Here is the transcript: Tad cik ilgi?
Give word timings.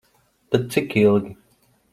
Tad 0.49 0.63
cik 0.71 0.89
ilgi? 1.03 1.31